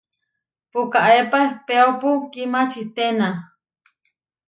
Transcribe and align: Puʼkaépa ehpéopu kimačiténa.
Puʼkaépa 0.71 1.37
ehpéopu 1.47 2.09
kimačiténa. 2.31 3.27